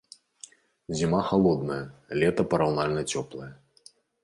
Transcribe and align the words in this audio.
Зіма 1.01 1.19
халодная, 1.27 1.77
лета 2.23 2.41
параўнальна 2.55 3.07
цёплае. 3.15 3.51